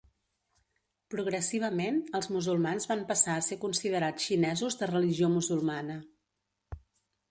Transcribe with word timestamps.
Progressivament 1.15 1.99
els 2.21 2.29
musulmans 2.37 2.89
van 2.95 3.05
passar 3.13 3.37
a 3.37 3.45
ser 3.51 3.61
considerats 3.69 4.29
xinesos 4.33 4.83
de 4.83 4.93
religió 4.97 5.35
musulmana. 5.39 6.05